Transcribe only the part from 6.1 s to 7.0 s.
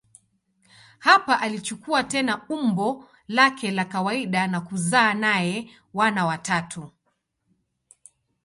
watatu.